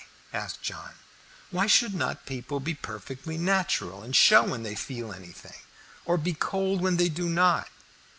[0.33, 0.95] asked John.
[1.51, 5.61] "Why should not people be perfectly natural, and show when they feel anything,
[6.05, 7.69] or be cold when they do not?"